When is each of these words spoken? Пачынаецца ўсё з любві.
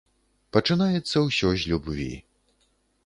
Пачынаецца 0.55 1.17
ўсё 1.27 1.53
з 1.65 1.73
любві. 1.73 2.09